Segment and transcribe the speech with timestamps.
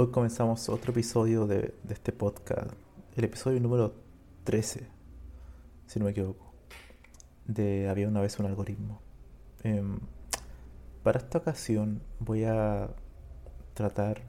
[0.00, 2.72] Hoy comenzamos otro episodio de, este podcast,
[3.16, 3.92] el episodio número
[4.44, 4.88] 13,
[5.86, 6.54] si no me equivoco,
[7.44, 9.02] de Había una vez un algoritmo.
[9.62, 9.98] Em,
[11.02, 12.88] para esta ocasión voy a
[13.74, 14.22] tratar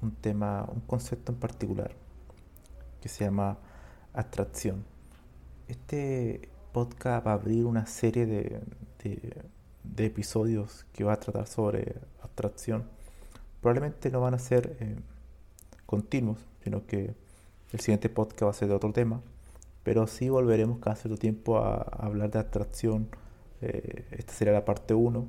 [0.00, 1.90] un tema, un concepto en particular,
[3.02, 3.58] que se llama
[4.14, 4.86] abstracción.
[5.68, 8.62] Este podcast va a abrir una serie de,
[9.82, 12.93] de episodios que va a tratar sobre abstracción
[13.64, 14.94] probablemente no van a ser eh,
[15.86, 17.14] continuos, sino que
[17.72, 19.22] el siguiente podcast va a ser de otro tema,
[19.82, 23.08] pero sí volveremos cada cierto tiempo a, hablar de abstracción.
[23.62, 25.26] Eh, esta sería la parte 1,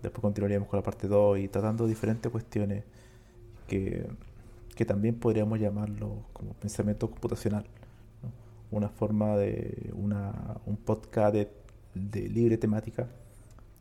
[0.00, 2.84] después continuaríamos con la parte 2 y tratando diferentes cuestiones
[3.66, 4.06] que,
[4.86, 7.66] también podríamos llamarlo como pensamiento computacional.
[8.70, 13.08] Una forma de un podcast de libre temática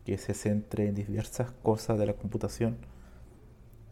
[0.08, 2.78] que se centre en diversas cosas de la computación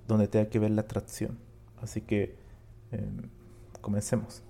[0.07, 1.37] donde tenga que ver la atracción.
[1.81, 2.35] Así que
[2.91, 3.29] em,
[3.81, 4.41] comencemos.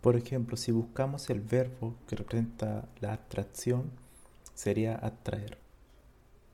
[0.00, 3.90] Por ejemplo, si buscamos el verbo que representa la atracción,
[4.54, 5.58] sería atraer.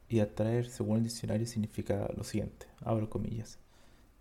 [0.08, 3.58] Y atraer, según el diccionario, significa lo siguiente, abro comillas.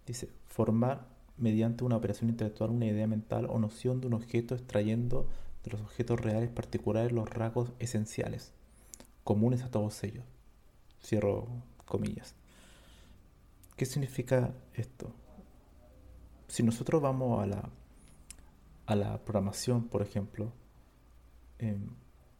[0.05, 1.07] Dice, formar
[1.37, 5.27] mediante una operación intelectual una idea mental o noción de un objeto extrayendo
[5.63, 8.51] de los objetos reales particulares los rasgos esenciales,
[9.23, 10.25] comunes a todos ellos.
[11.03, 11.47] Cierro
[11.85, 12.35] comillas.
[13.79, 15.09] ¿Qué significa esto?
[16.49, 17.69] Si nosotros vamos a la,
[18.87, 20.51] a la programación, por ejemplo,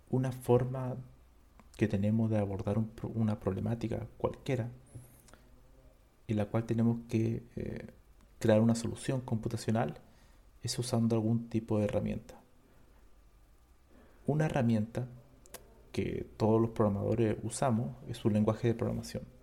[0.10, 0.98] una forma
[1.78, 2.78] que tenemos de abordar
[3.16, 4.70] una problemática cualquiera,
[6.28, 7.88] en la cual tenemos que eh,
[8.38, 9.98] crear una solución computacional,
[10.62, 12.38] es usando algún tipo de herramienta.
[14.28, 15.08] Una herramienta
[15.94, 19.39] que todos los programadores usamos es un lenguaje de programación.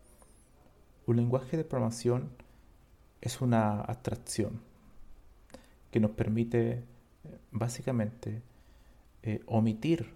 [1.06, 2.30] Un lenguaje de programación
[3.20, 4.60] es una abstracción
[5.92, 6.82] que nos permite eh,
[7.52, 8.42] básicamente
[9.22, 10.12] eh, omitir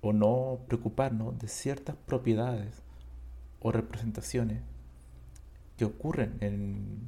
[0.00, 2.82] o no preocuparnos de ciertas propiedades
[3.60, 4.62] o representaciones
[5.76, 6.38] que ocurren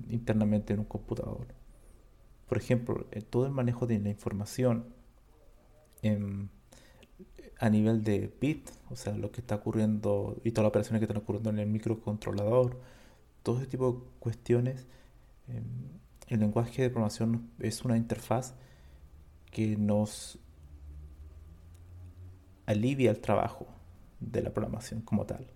[0.09, 1.49] internamente en un computador.
[2.49, 4.85] Por ejemplo, todo el manejo de la información
[7.59, 11.05] a nivel de bit, o sea, lo que está ocurriendo y todas las operaciones que
[11.05, 12.79] están ocurriendo en el microcontrolador,
[13.45, 14.89] todo ese tipo de cuestiones,
[15.47, 15.63] em,
[16.27, 18.55] el lenguaje de programación es una interfaz
[19.53, 20.41] que nos
[22.67, 23.69] alivia el trabajo
[24.19, 25.47] de la programación como tal.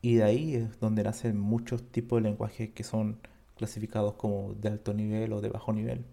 [0.00, 3.18] Y de ahí es donde nacen muchos tipos de lenguajes que son
[3.56, 6.06] clasificados como de alto nivel o de bajo nivel.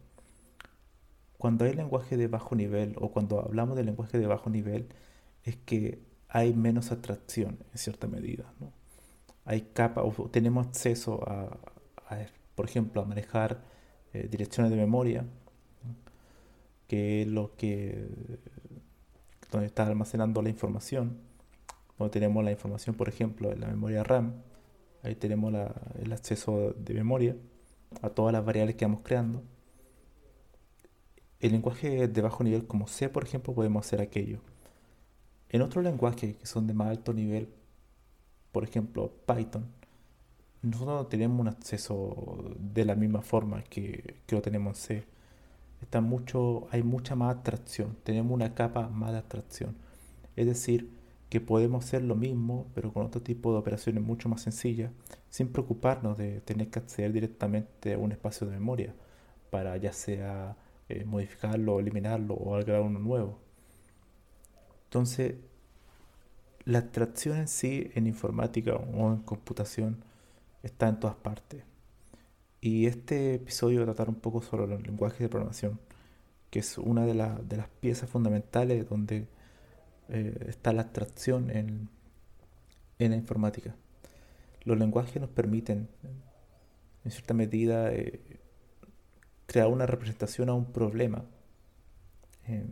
[1.38, 4.88] Cuando hay lenguaje de bajo nivel o cuando hablamos de lenguaje de bajo nivel
[5.44, 8.52] es que hay menos atracción en cierta medida.
[8.60, 8.74] ¿no?
[9.46, 11.58] Hay capas, o tenemos acceso a,
[12.56, 13.62] por ejemplo, a manejar
[14.14, 15.26] eh, direcciones de memoria,
[16.88, 18.08] que es lo que
[19.52, 21.18] donde está almacenando la información.
[21.98, 24.34] Donde tenemos la información, por ejemplo, en la memoria RAM,
[25.04, 25.54] ahí tenemos
[26.02, 27.38] el acceso de memoria
[28.02, 29.44] a todas las variables que vamos creando.
[31.40, 34.40] El lenguaje de bajo nivel como C, por ejemplo, podemos hacer aquello.
[35.50, 37.50] En otros lenguajes que son de más alto nivel,
[38.56, 39.66] por ejemplo Python,
[40.62, 45.08] nosotros no tenemos un acceso de la misma forma que, que lo tenemos en C.
[45.82, 49.76] Está mucho, hay mucha más abstracción, tenemos una capa más de abstracción.
[50.38, 50.90] Es decir,
[51.30, 54.90] que podemos hacer lo mismo, pero con otro tipo de operaciones mucho más sencillas,
[55.30, 58.96] sin preocuparnos de tener que acceder directamente a un espacio de memoria
[59.50, 60.56] para ya sea
[60.88, 63.38] eh, modificarlo, eliminarlo o agregar uno nuevo.
[64.86, 65.36] Entonces,
[66.66, 70.04] la abstracción en sí, en informática o en computación,
[70.64, 71.64] está en todas partes.
[72.60, 75.80] Y este episodio va a tratar un poco sobre los lenguajes de programación,
[76.50, 79.28] que es una de, las piezas fundamentales donde
[80.10, 81.90] eh, está la abstracción en,
[82.98, 83.76] la informática.
[84.64, 85.88] Los lenguajes nos permiten,
[87.04, 88.40] en cierta medida, eh,
[89.46, 91.26] crear una representación a un problema,
[92.48, 92.72] em,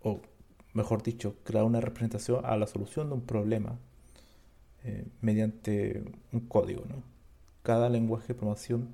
[0.00, 0.20] o
[0.76, 3.78] mejor dicho, crear una representación a la solución de un problema
[4.84, 6.84] eh, mediante un código.
[7.62, 8.90] Cada lenguaje de programación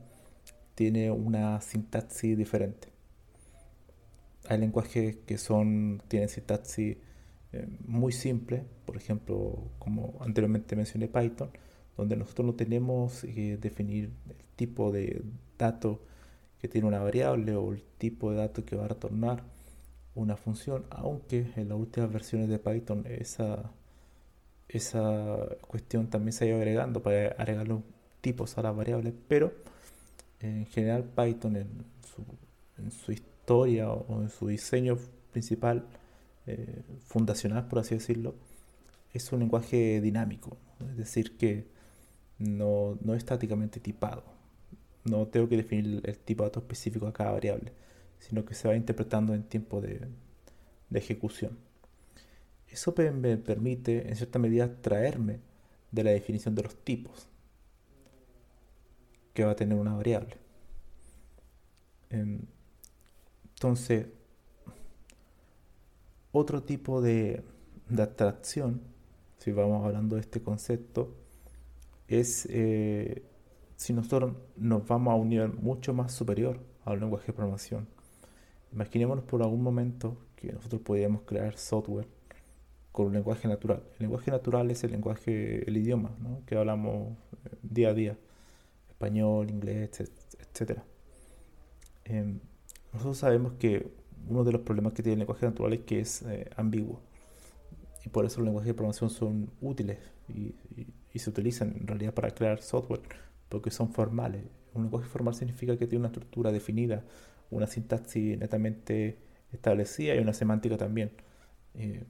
[0.75, 2.89] tiene una sintaxis diferente.
[4.49, 6.97] Hay lenguajes que son, tienen sintaxis
[7.53, 11.51] eh, muy simple, por ejemplo, como anteriormente mencioné Python,
[11.97, 15.23] donde nosotros no tenemos que definir el tipo de
[15.59, 16.01] dato
[16.59, 19.45] que tiene una variable o el tipo de dato que va a retornar
[20.15, 23.71] una función, aunque en las últimas versiones de Python esa,
[24.69, 27.81] esa cuestión también se ha ido agregando para agregar los
[28.21, 29.53] tipos a las variables, pero
[30.41, 34.99] en general Python en su, historia o en su diseño
[35.31, 35.87] principal
[36.47, 38.35] eh, fundacional, por así decirlo,
[39.13, 40.57] es un lenguaje dinámico,
[40.91, 41.67] es decir, que
[42.39, 44.25] no, no es estáticamente tipado.
[45.05, 47.73] No tengo que definir el tipo de dato específico a cada variable,
[48.23, 50.09] sino que se va interpretando en tiempo de,
[50.95, 51.59] ejecución.
[52.69, 55.41] Eso me permite, en cierta medida, traerme
[55.91, 57.29] de la definición de los tipos
[59.35, 60.37] que va a tener una variable.
[62.11, 62.41] Em,
[63.55, 64.07] entonces,
[66.31, 67.43] otro tipo de,
[67.89, 68.83] de abstracción,
[69.39, 71.15] si vamos hablando de este concepto,
[72.07, 73.23] es eh,
[73.77, 78.02] si nosotros nos vamos a un nivel mucho más superior al lenguaje de programación.
[78.73, 82.07] Imaginémonos por algún momento que nosotros podríamos crear software
[82.91, 83.83] con un lenguaje natural.
[83.95, 86.11] El lenguaje natural es el lenguaje, el idioma
[86.47, 88.19] que hablamos eh, día a día,
[88.89, 90.79] español, inglés, etc.
[92.05, 92.41] Em,
[92.93, 93.91] nosotros sabemos que
[94.29, 97.01] uno de los problemas que tiene el lenguaje natural es que es eh, ambiguo.
[98.05, 99.99] Y por eso los lenguajes de programación son útiles
[100.29, 100.55] y,
[101.19, 103.03] se utilizan en realidad para crear software,
[103.49, 104.45] porque son formales.
[104.75, 107.05] Un lenguaje formal significa que tiene una estructura definida,
[107.53, 109.19] una sintaxis netamente
[109.53, 111.13] establecida y una semántica también
[111.75, 112.03] eh,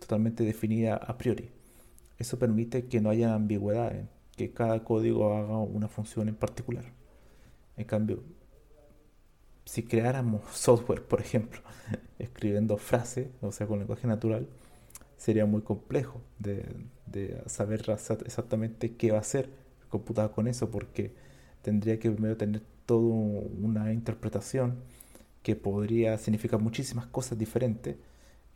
[0.00, 1.50] totalmente definida a priori.
[2.18, 3.92] Eso permite que no haya ambigüedad,
[4.36, 6.84] que cada código haga una función en particular.
[7.76, 8.22] En cambio,
[9.64, 11.60] si creáramos software, por ejemplo,
[12.18, 14.48] escribiendo frases, o sea, con lenguaje natural,
[15.16, 16.64] sería muy complejo de,
[17.46, 17.84] saber
[18.24, 19.50] exactamente qué va a hacer
[19.82, 21.12] el computador con eso, porque
[21.62, 24.82] tendría que primero tener toda una interpretación
[25.42, 27.96] que podría significar muchísimas cosas diferentes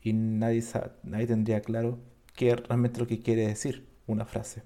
[0.02, 0.62] y nadie,
[1.02, 1.98] nadie tendría claro
[2.34, 4.62] qué es realmente lo que quiere decir una frase.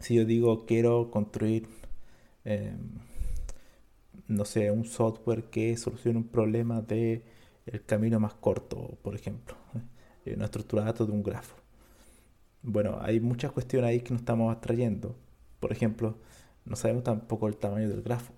[0.00, 1.68] Si yo digo quiero construir...
[2.44, 2.78] Em,
[4.28, 7.22] no sé, un software que solucione un problema de
[7.66, 9.56] el camino más corto, por ejemplo,
[10.24, 10.34] ¿eh?
[10.36, 11.56] una estructura de datos de un grafo.
[12.62, 15.16] Bueno, hay muchas cuestiones ahí que nos estamos atrayendo.
[15.60, 16.18] Por ejemplo,
[16.64, 18.32] no sabemos tampoco el tamaño del grafo.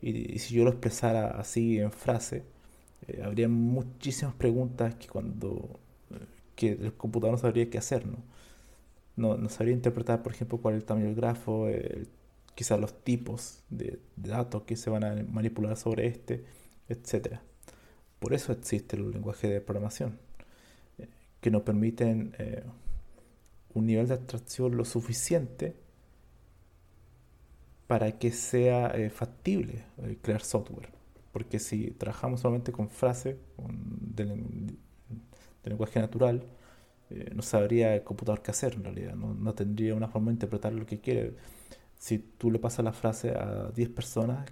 [0.00, 2.44] Y, si yo lo expresara así en frase,
[3.08, 5.80] eh, habría muchísimas preguntas que cuando
[6.10, 6.18] eh,
[6.54, 8.18] que el computador no sabría qué hacer, ¿no?
[9.16, 12.08] No, no sabría interpretar, por ejemplo, cuál es el tamaño del grafo, el
[12.56, 16.42] quizás los tipos de, datos que se van a manipular sobre este,
[16.88, 17.38] etc.
[18.18, 20.18] Por eso existe el lenguaje de programación,
[20.98, 21.06] eh,
[21.40, 22.64] que nos permiten eh,
[23.74, 25.76] un nivel de abstracción lo suficiente
[27.86, 29.84] para que sea eh, factible
[30.22, 30.90] crear software.
[31.32, 33.36] Porque si trabajamos solamente con frases
[34.14, 34.76] de,
[35.64, 36.44] lenguaje natural,
[37.34, 40.72] no sabría el computador qué hacer en realidad, no, no, tendría una forma de interpretar
[40.72, 41.34] lo que quiere
[41.98, 44.46] si tú le pasas la frase a 10 personas,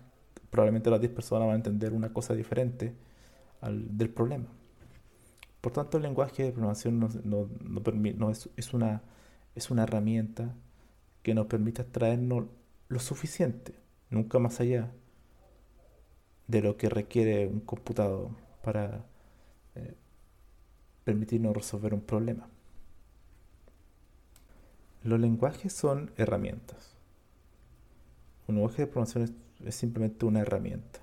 [0.50, 2.94] probablemente las 10 personas van a entender una cosa diferente
[3.60, 4.46] al, del problema.
[5.60, 9.02] Por tanto, el lenguaje de programación no, no, es, es, una,
[9.54, 10.54] es una herramienta
[11.22, 12.46] que nos permite extraernos
[12.88, 13.74] lo suficiente,
[14.10, 14.92] nunca más allá
[16.46, 18.30] de lo que requiere un computador
[18.62, 19.04] para
[19.74, 19.94] eh,
[21.04, 22.48] permitirnos resolver un problema.
[25.02, 26.96] Los lenguajes son herramientas.
[28.46, 31.00] Un lenguaje de programación es, simplemente una herramienta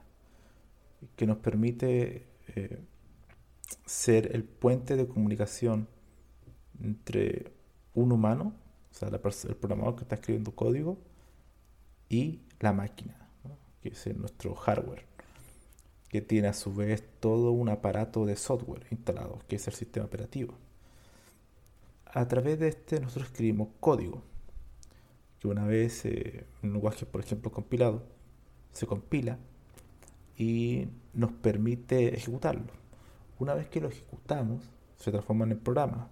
[1.15, 2.79] que nos permite eh,
[3.85, 5.87] ser el puente de comunicación
[6.79, 7.51] entre
[7.93, 8.53] un humano,
[8.91, 10.99] o sea, el programador que está escribiendo código,
[12.11, 13.15] y la máquina,
[13.81, 15.05] que es nuestro hardware,
[16.09, 20.07] que tiene a su vez todo un aparato de software instalado, que es el sistema
[20.07, 20.53] operativo.
[22.05, 24.23] A través de este nosotros escribimos código,
[25.39, 28.03] que una vez eh, un lenguaje, por ejemplo, compilado,
[28.73, 29.39] se compila
[30.37, 32.73] y nos permite ejecutarlo.
[33.39, 36.09] Una vez que lo ejecutamos, se transforma en el programa.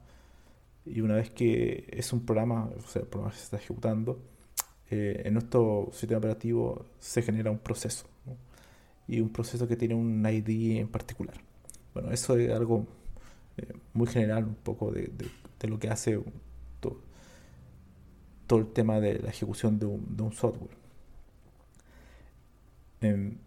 [0.85, 4.19] Y una vez que es un programa, o sea, el programa se está ejecutando,
[4.91, 8.05] eh, en nuestro sistema operativo se genera un proceso
[9.07, 11.35] y un proceso que tiene un ID en particular.
[11.93, 12.87] Bueno, eso es algo
[13.57, 15.11] eh, muy general, un poco de,
[15.67, 16.19] lo que hace
[16.79, 17.01] todo,
[18.47, 20.75] todo, el tema de la ejecución de un, software.
[23.01, 23.37] Em,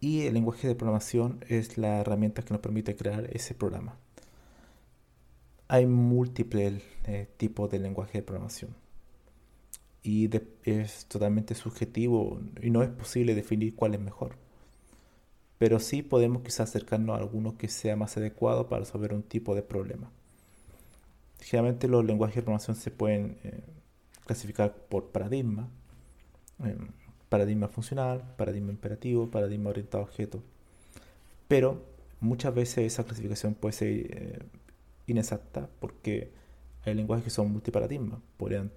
[0.00, 3.96] y el lenguaje de programación es la herramienta que nos permite crear ese programa.
[5.68, 8.74] Hay múltiples eh, tipos de lenguaje de programación
[10.02, 10.30] y
[10.64, 14.36] es totalmente subjetivo y no es posible definir cuál es mejor.
[15.58, 19.54] Pero sí podemos quizás acercarnos a alguno que sea más adecuado para resolver un tipo
[19.54, 20.10] de problema.
[21.40, 23.60] Generalmente los lenguajes de programación se pueden eh,
[24.26, 25.68] clasificar por paradigma,
[26.64, 26.76] eh,
[27.28, 30.42] paradigma funcional, paradigma imperativo, paradigma orientado a objeto.
[31.48, 31.82] Pero
[32.20, 34.38] muchas veces esa clasificación puede ser eh,
[35.06, 36.30] inexacta porque
[36.84, 38.70] hay lenguajes que son multiparadigmas, podrían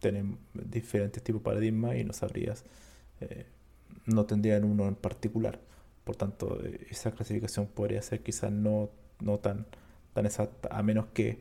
[0.00, 0.24] tener
[0.54, 2.64] diferentes tipos de paradigmas y no sabrías,
[3.20, 3.46] eh,
[4.06, 5.60] no tendrían uno en particular.
[6.04, 9.66] Por tanto, eh, esa clasificación podría ser quizás no, no tan,
[10.14, 11.40] tan exacta, a menos que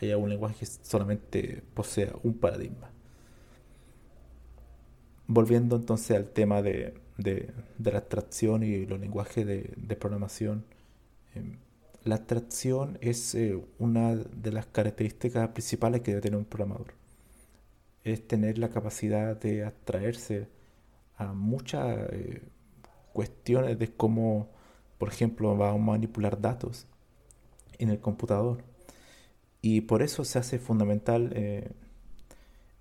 [0.00, 2.90] haya un lenguaje que solamente posea un paradigma.
[5.28, 7.52] Volviendo entonces al tema de, de,
[7.82, 10.64] la abstracción y los lenguajes de, de programación,
[11.34, 11.58] em,
[12.04, 17.05] la abstracción es eh, una de las características principales que debe tener un programador
[18.06, 20.46] es tener la capacidad de atraerse
[21.16, 22.40] a muchas eh,
[23.12, 24.48] cuestiones de cómo,
[24.96, 26.86] por ejemplo, va a manipular datos
[27.78, 28.62] en el computador.
[29.60, 31.72] Y por eso se hace fundamental eh,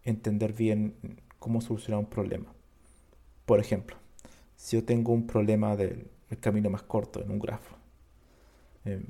[0.04, 0.94] entender bien
[1.40, 2.54] cómo solucionar un problema.
[3.48, 3.98] Por ejemplo,
[4.56, 6.08] si yo tengo un problema del
[6.40, 7.76] camino más corto en un grafo,
[8.86, 9.04] eh,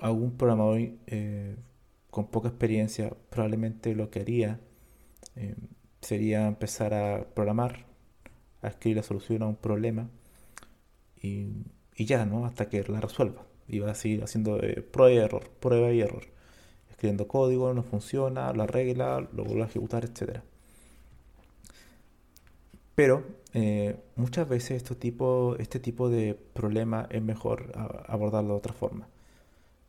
[0.00, 0.80] algún programador
[2.10, 4.60] con poca experiencia probablemente lo que haría
[5.36, 5.54] eh,
[6.00, 7.84] sería empezar a programar,
[8.62, 10.08] a escribir la solución a un problema
[11.22, 11.66] y,
[11.98, 12.46] ya, ¿no?
[12.46, 13.42] Hasta que la resuelva.
[13.68, 16.24] Y va a seguir haciendo eh, prueba y error, prueba y error.
[16.90, 20.40] Escribiendo código, no funciona, lo arregla, lo vuelve a ejecutar, etc.
[22.94, 27.72] Pero eh, muchas veces este tipo, de problema es mejor
[28.08, 29.08] abordarlo de otra forma.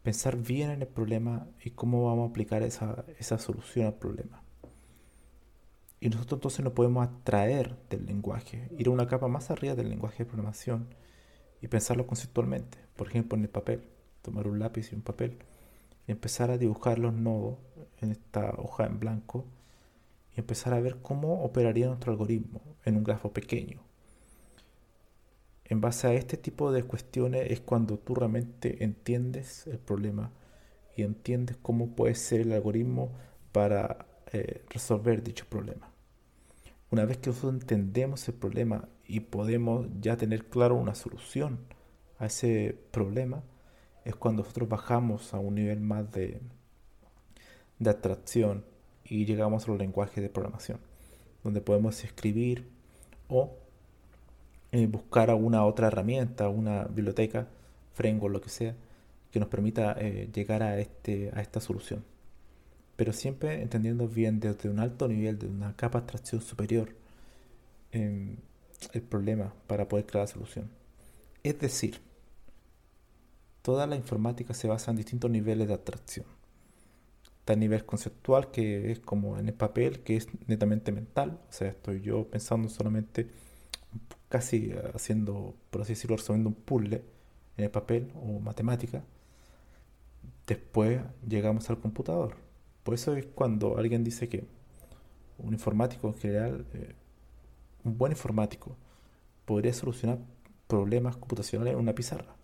[0.04, 4.42] Pensar bien en el problema y cómo vamos a aplicar esa solución al problema.
[6.08, 9.90] Y nosotros entonces nos podemos atraer del lenguaje, ir a una capa más arriba del
[9.90, 10.88] lenguaje de programación
[11.62, 12.78] y pensarlo conceptualmente.
[12.96, 13.84] Por ejemplo, en el papel,
[14.22, 15.38] tomar un lápiz y un papel
[16.08, 17.58] y empezar a dibujar los nodos
[18.00, 19.44] en esta hoja en blanco
[20.34, 23.82] y empezar a ver cómo operaría nuestro algoritmo en un grafo pequeño.
[25.66, 30.32] En base a este tipo de cuestiones es cuando tú realmente entiendes el problema
[30.96, 33.12] y entiendes cómo puede ser el algoritmo
[33.52, 35.97] para eh, resolver dicho problema.
[36.90, 41.60] Una vez que nosotros entendemos el problema y podemos ya tener claro una solución
[42.18, 43.44] a ese problema,
[44.06, 46.40] es cuando nosotros bajamos a un nivel más de,
[47.80, 48.64] de abstracción
[49.04, 50.80] y llegamos a los lenguajes de programación,
[51.44, 52.70] donde podemos escribir
[53.28, 53.52] o
[54.72, 57.48] eh, buscar alguna otra herramienta, una biblioteca,
[57.96, 58.76] framework, lo que sea,
[59.32, 62.04] que nos permita eh, llegar a, este, a esta solución
[62.98, 66.90] pero siempre entendiendo bien desde un alto nivel, de una capa de abstracción superior,
[67.92, 68.38] em,
[68.94, 70.70] el problema para poder crear la solución.
[71.44, 72.02] Es decir,
[73.62, 76.26] toda la informática se basa en distintos niveles de abstracción.
[77.40, 81.54] Está el nivel conceptual, que es como en el papel, que es netamente mental, o
[81.54, 83.28] sea, estoy yo pensando solamente,
[84.30, 87.04] casi haciendo, por así decirlo, resolviendo un puzzle
[87.58, 89.04] en el papel o matemática.
[90.48, 92.47] Después llegamos al computador
[92.88, 94.46] por eso es cuando alguien dice que
[95.40, 96.96] un informático en general, eh,
[97.84, 98.78] un buen informático,
[99.44, 100.20] podría solucionar
[100.68, 102.38] problemas computacionales en una pizarra.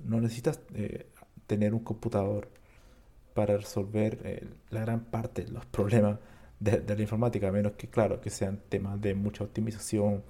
[0.00, 1.06] No necesitas eh,
[1.46, 2.50] tener un computador
[3.32, 6.18] para resolver eh, la gran parte de los problemas
[6.60, 10.24] de, la informática, a menos que, claro, que sean temas de mucha optimización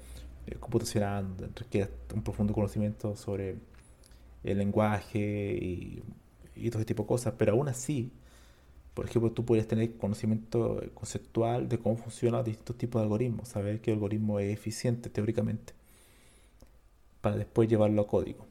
[0.60, 3.56] computacional, requiere un profundo conocimiento sobre
[4.44, 6.04] el lenguaje y,
[6.54, 8.12] y todo ese tipo de cosas, pero aún así,
[8.94, 13.80] por ejemplo, tú puedes tener conocimiento conceptual de cómo funcionan distintos tipos de algoritmos, saber
[13.80, 15.74] qué algoritmo es eficiente teóricamente,
[17.20, 18.46] para después llevarlo a código.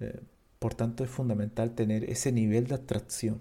[0.00, 0.20] Eh,
[0.58, 3.40] por tanto, es fundamental tener ese nivel de abstracción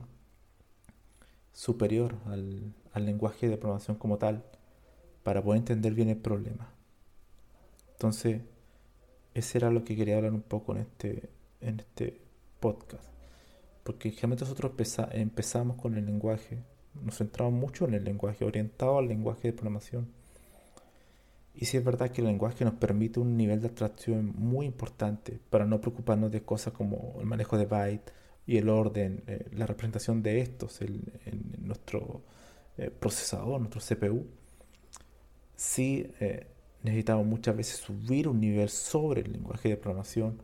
[1.51, 4.45] superior al, al lenguaje de programación como tal
[5.23, 6.71] para poder entender bien el problema.
[7.91, 8.41] Entonces,
[9.33, 11.29] ese era lo que quería hablar un poco en este,
[11.59, 12.21] en este
[12.61, 13.18] podcast.
[13.83, 14.73] Porque generalmente nosotros
[15.11, 16.59] empezamos con el lenguaje,
[17.01, 20.07] nos centramos mucho en el lenguaje, orientado al lenguaje de programación.
[21.53, 25.39] Y sí es verdad que el lenguaje nos permite un nivel de abstracción muy importante
[25.49, 28.13] para no preocuparnos de cosas como el manejo de bytes
[28.45, 31.03] y el orden, eh, la representación de estos en,
[31.59, 32.23] nuestro
[32.77, 34.25] eh, procesador, nuestro CPU.
[35.55, 36.47] Sí eh,
[36.83, 40.41] necesitamos muchas veces subir un nivel sobre el lenguaje de programación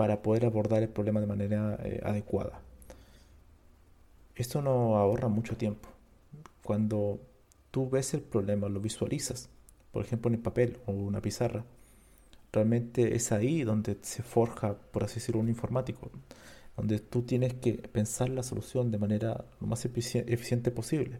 [0.00, 2.62] para poder abordar el problema de manera eh, adecuada.
[4.34, 5.90] Esto nos ahorra mucho tiempo.
[6.64, 7.20] Cuando
[7.70, 9.50] tú ves el problema, lo visualizas,
[9.92, 11.66] por ejemplo en el papel o una pizarra,
[12.50, 16.10] realmente es ahí donde se forja, por así decirlo, un informático,
[16.78, 21.18] donde tú tienes que pensar la solución de manera lo más eficiente posible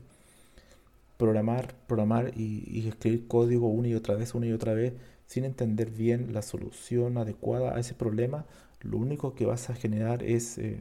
[1.19, 4.95] programar, programar y, escribir código una y otra vez, una y otra vez,
[5.31, 8.47] sin entender bien la solución adecuada a ese problema,
[8.81, 10.81] lo único que vas a generar es eh,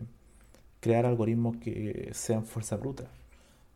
[0.79, 3.11] crear algoritmos que sean fuerza bruta.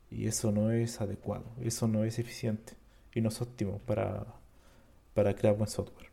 [0.09, 2.73] Y eso no es adecuado, eso no es eficiente
[3.13, 4.25] y no es óptimo para,
[5.13, 6.09] para crear buen software.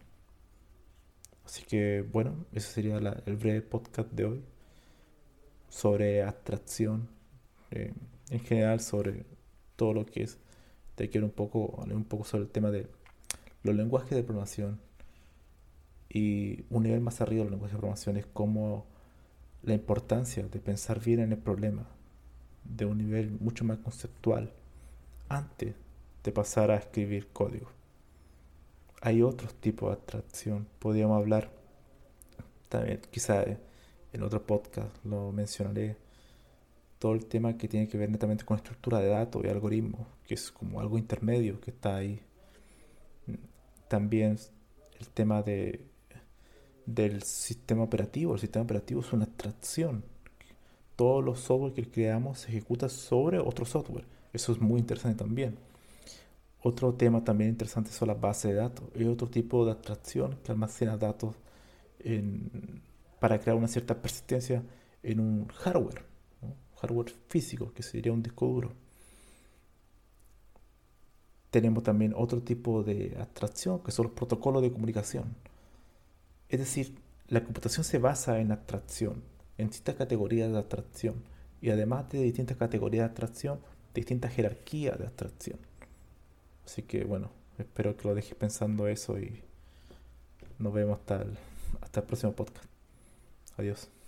[1.46, 4.44] Así que bueno, ese sería el breve podcast de hoy
[5.70, 7.08] sobre abstracción,
[7.70, 7.94] eh,
[8.28, 9.24] en general sobre
[9.76, 10.38] todo lo que es.
[10.96, 12.99] Te quiero un poco un poco sobre el tema de
[13.62, 14.80] los lenguajes de programación
[16.08, 18.86] y un nivel más arriba de los lenguajes de programación es como
[19.62, 21.86] la importancia de pensar bien en el problema
[22.64, 24.52] de un nivel mucho más conceptual
[25.28, 25.74] antes
[26.24, 27.70] de pasar a escribir código.
[29.02, 30.66] Hay otros tipos de abstracción.
[30.78, 31.50] Podríamos hablar
[32.68, 33.44] también, quizá
[34.12, 35.96] en otro podcast lo mencionaré
[36.98, 40.34] todo el tema que tiene que ver netamente con estructura de datos y algoritmos, que
[40.34, 42.20] es como algo intermedio que está ahí.
[43.90, 44.38] También
[45.00, 45.84] el tema de,
[46.86, 48.34] del sistema operativo.
[48.34, 50.04] El sistema operativo es una abstracción.
[50.94, 54.06] Todos los software que creamos se ejecuta sobre otro software.
[54.32, 55.58] Eso es muy interesante también.
[56.62, 58.84] Otro tema también interesante son las bases de datos.
[58.94, 61.34] Es otro tipo de abstracción que almacena datos
[63.18, 64.62] para crear una cierta persistencia
[65.02, 66.10] en un hardware
[66.80, 68.72] hardware físico, que sería un disco duro.
[71.50, 75.34] Tenemos también otro tipo de abstracción, que son los protocolos de comunicación.
[76.48, 76.96] Es decir,
[77.28, 79.22] la computación se basa en abstracción,
[79.58, 81.22] en distintas categorías de abstracción,
[81.60, 83.60] y además de distintas categorías de abstracción,
[83.94, 85.58] distintas jerarquías de abstracción.
[86.64, 89.42] Así que bueno, espero que lo dejes pensando eso y
[90.58, 91.24] nos vemos hasta
[91.80, 92.66] hasta el próximo podcast.
[93.56, 93.99] Adiós.